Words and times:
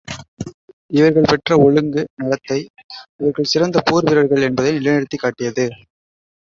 இவர்கள் 0.91 1.27
பெற்ற 1.29 1.57
ஒழுங்கு 1.57 2.07
நடத்தை 2.15 2.59
இவர்கள் 3.17 3.43
சிறந்த 3.43 3.83
போர் 3.85 4.03
வீரர்கள் 4.03 4.41
என்பதை 4.41 4.73
நிலைநிறுத்திக் 4.73 5.19
காட்டியது. 5.19 5.67